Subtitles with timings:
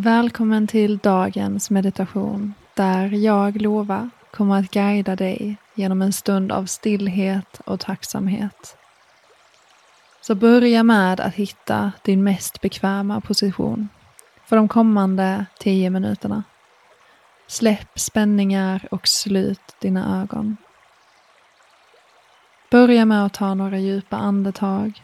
[0.00, 6.64] Välkommen till dagens meditation där jag, Lova, kommer att guida dig genom en stund av
[6.66, 8.76] stillhet och tacksamhet.
[10.20, 13.88] Så börja med att hitta din mest bekväma position
[14.46, 16.42] för de kommande tio minuterna.
[17.46, 20.56] Släpp spänningar och slut dina ögon.
[22.70, 25.02] Börja med att ta några djupa andetag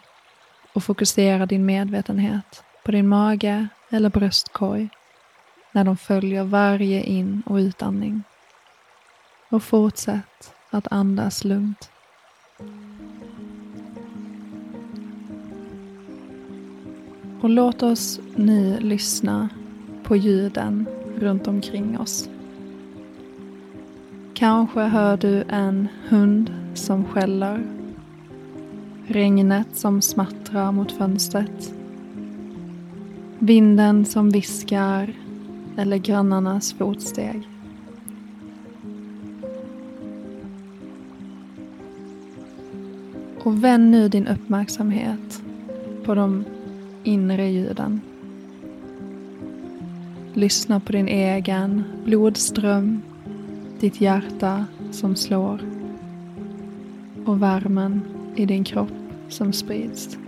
[0.74, 4.88] och fokusera din medvetenhet på din mage eller bröstkorg
[5.72, 8.22] när de följer varje in och utandning.
[9.50, 11.90] Och fortsätt att andas lugnt.
[17.40, 19.48] Och låt oss nu lyssna
[20.02, 20.86] på ljuden
[21.18, 22.28] runt omkring oss.
[24.34, 27.66] Kanske hör du en hund som skäller,
[29.06, 31.74] regnet som smattrar mot fönstret,
[33.44, 35.14] vinden som viskar
[35.76, 37.48] eller grannarnas fotsteg.
[43.38, 45.42] Och vänd nu din uppmärksamhet
[46.04, 46.44] på de
[47.02, 48.00] inre ljuden.
[50.32, 53.02] Lyssna på din egen blodström,
[53.80, 55.60] ditt hjärta som slår
[57.24, 58.00] och värmen
[58.36, 58.92] i din kropp
[59.28, 60.18] som sprids.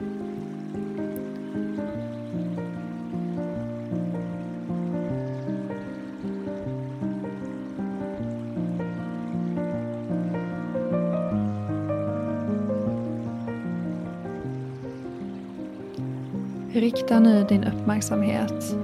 [16.76, 18.76] Rikta nu din uppmärksamhet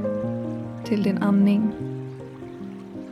[0.84, 1.72] till din andning.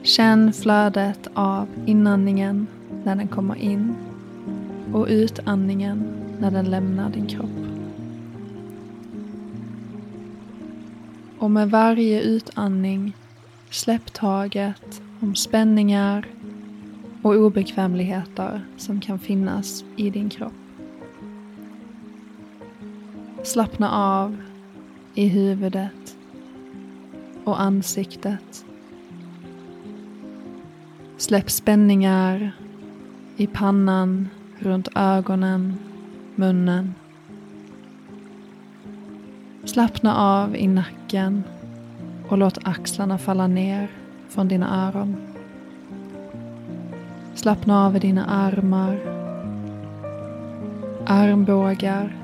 [0.03, 2.67] Känn flödet av inandningen
[3.05, 3.95] när den kommer in
[4.93, 6.05] och utandningen
[6.39, 7.51] när den lämnar din kropp.
[11.39, 13.17] Och med varje utandning
[13.71, 16.27] släpp taget om spänningar
[17.23, 20.53] och obekvämligheter som kan finnas i din kropp.
[23.45, 24.37] Slappna av
[25.15, 26.17] i huvudet
[27.45, 28.65] och ansiktet.
[31.17, 32.53] Släpp spänningar
[33.37, 34.29] i pannan,
[34.59, 35.79] runt ögonen,
[36.35, 36.95] munnen.
[39.65, 41.45] Slappna av i nacken
[42.29, 43.91] och låt axlarna falla ner
[44.29, 45.17] från dina öron.
[47.35, 49.01] Slappna av i dina armar,
[51.07, 52.17] armbågar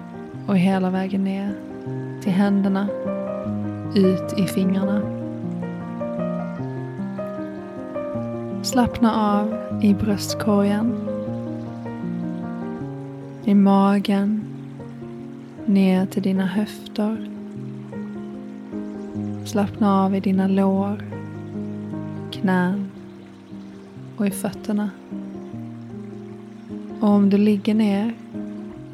[0.47, 1.66] och hela vägen ner
[2.27, 2.89] till händerna,
[3.95, 5.03] ut i fingrarna.
[8.63, 10.95] Slappna av i bröstkorgen,
[13.45, 14.45] i magen,
[15.67, 17.31] ner till dina höfter.
[19.45, 21.05] Slappna av i dina lår,
[22.33, 22.91] knän
[24.17, 24.91] och i fötterna.
[27.01, 28.15] Och om du ligger ner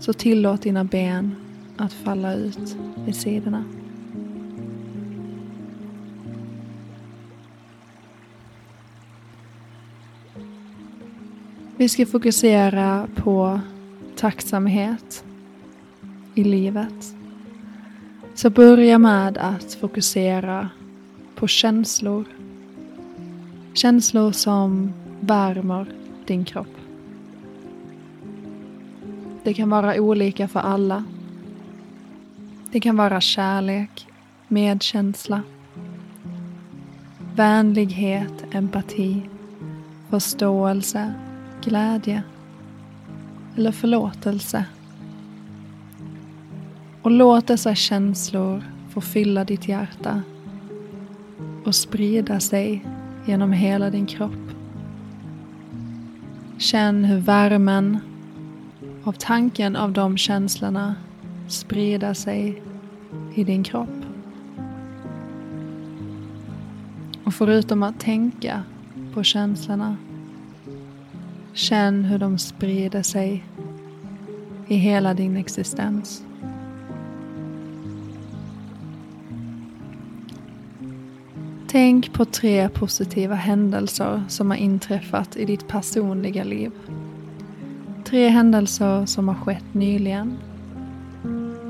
[0.00, 1.41] så tillåt dina ben
[1.77, 3.65] att falla ut vid sidorna.
[11.77, 13.60] Vi ska fokusera på
[14.16, 15.25] tacksamhet
[16.34, 17.15] i livet.
[18.34, 20.69] Så börja med att fokusera
[21.34, 22.25] på känslor.
[23.75, 25.87] Känslor som värmer
[26.27, 26.77] din kropp.
[29.43, 31.04] Det kan vara olika för alla
[32.72, 34.06] det kan vara kärlek,
[34.49, 35.43] medkänsla,
[37.34, 39.22] vänlighet, empati,
[40.10, 41.15] förståelse,
[41.65, 42.22] glädje
[43.56, 44.65] eller förlåtelse.
[47.03, 50.22] Och låt dessa känslor få fylla ditt hjärta
[51.65, 52.86] och sprida sig
[53.27, 54.51] genom hela din kropp.
[56.59, 57.98] Känn hur värmen
[59.04, 60.95] av tanken av de känslorna
[61.48, 62.62] sprida sig
[63.34, 63.89] i din kropp.
[67.24, 68.62] Och förutom att tänka
[69.15, 69.97] på känslorna,
[71.53, 73.44] känn hur de sprider sig
[74.68, 76.24] i hela din existens.
[81.68, 86.72] Tänk på tre positiva händelser som har inträffat i ditt personliga liv.
[88.04, 90.38] Tre händelser som har skett nyligen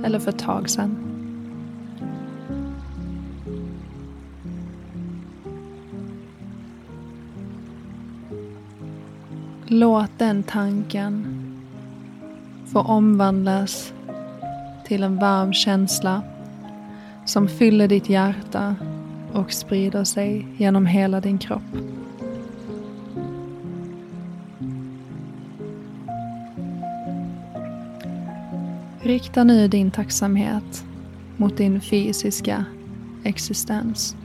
[0.05, 0.97] eller för ett tag sedan.
[9.67, 11.27] Låt den tanken
[12.73, 13.93] få omvandlas
[14.87, 16.23] till en varm känsla
[17.27, 18.77] som fyller ditt hjärta
[19.33, 21.63] och sprider sig genom hela din kropp.
[29.05, 30.85] Rikta nu din tacksamhet
[31.37, 32.65] mot din fysiska
[33.25, 34.17] existens.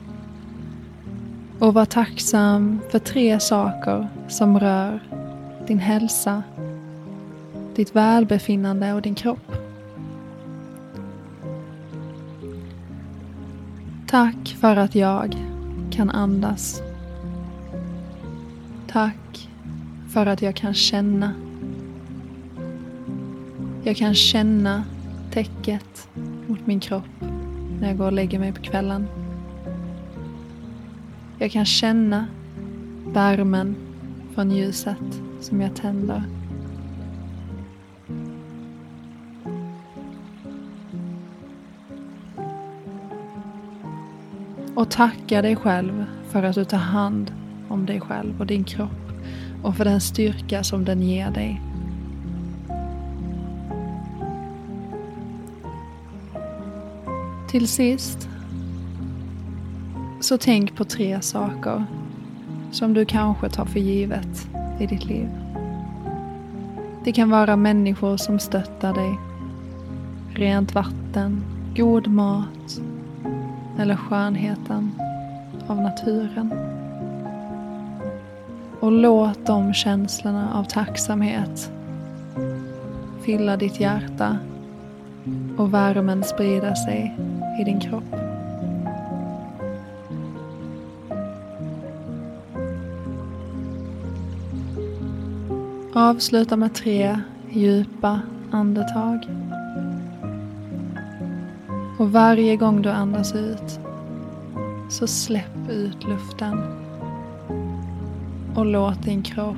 [1.59, 5.00] Och var tacksam för tre saker som rör
[5.68, 6.44] din hälsa,
[7.75, 9.51] ditt välbefinnande och din kropp.
[14.07, 15.38] Tack för att jag
[15.91, 16.81] kan andas.
[18.88, 19.50] Tack
[20.09, 21.46] för att jag kan känna.
[23.88, 24.84] Jag kan känna
[25.31, 26.10] täcket
[26.48, 27.22] mot min kropp
[27.80, 29.07] när jag går och lägger mig på kvällen.
[31.39, 32.28] Jag kan känna
[33.06, 33.75] värmen
[34.36, 36.24] från ljuset som jag tänder.
[44.75, 47.31] Och tacka dig själv för att du tar hand
[47.69, 49.12] om dig själv och din kropp
[49.63, 51.66] och för den styrka som den ger dig.
[57.47, 58.29] Till sist
[60.19, 61.85] så tänk på tre saker
[62.71, 64.47] som du kanske tar för givet
[64.79, 65.29] i ditt liv.
[67.03, 69.19] Det kan vara människor som stöttar dig,
[70.33, 71.44] rent vatten,
[71.75, 72.81] god mat
[73.79, 74.91] eller skönheten
[75.67, 76.53] av naturen.
[78.79, 81.71] Och låt de känslorna av tacksamhet
[83.21, 84.38] fylla ditt hjärta
[85.57, 87.15] och värmen sprida sig
[87.59, 88.04] i din kropp.
[95.94, 97.19] Avsluta med tre
[97.50, 98.21] djupa
[98.51, 99.19] andetag.
[102.00, 103.80] Och varje gång du andas ut
[104.89, 106.62] så släpp ut luften
[108.56, 109.57] och låt din kropp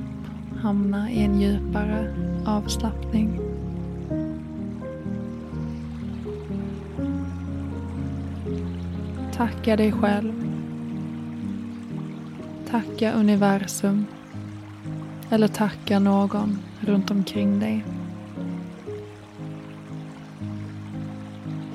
[0.61, 2.13] hamna i en djupare
[2.45, 3.48] avslappning.
[9.39, 10.33] Tacka dig själv.
[12.69, 14.05] Tacka universum.
[15.29, 17.85] Eller tacka någon runt omkring dig.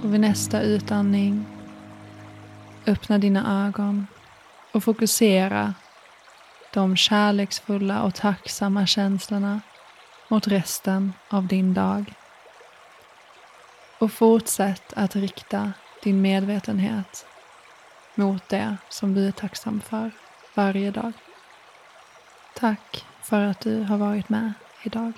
[0.02, 1.46] Och vid nästa utandning
[2.86, 4.06] öppna dina ögon
[4.72, 5.74] och fokusera
[6.74, 9.60] de kärleksfulla och tacksamma känslorna
[10.28, 12.14] mot resten av din dag.
[13.98, 15.72] Och fortsätt att rikta
[16.02, 17.26] din medvetenhet
[18.14, 20.10] mot det som du är tacksam för
[20.54, 21.12] varje dag.
[22.54, 24.52] Tack för att du har varit med
[24.82, 25.12] idag.